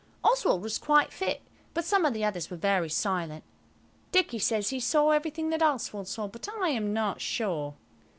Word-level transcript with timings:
Oswald 0.23 0.63
was 0.63 0.79
quite 0.79 1.13
fit, 1.13 1.43
but 1.75 1.85
some 1.85 2.05
of 2.05 2.13
the 2.15 2.25
others 2.25 2.49
were 2.49 2.57
very 2.57 2.89
silent. 2.89 3.43
Dicky 4.11 4.39
says 4.39 4.69
he 4.71 4.79
saw 4.79 5.11
everything 5.11 5.51
that 5.51 5.61
Oswald 5.61 6.07
saw, 6.07 6.27
but 6.27 6.49
I 6.49 6.69
am 6.69 6.91
not 6.91 7.21
sure. 7.21 7.75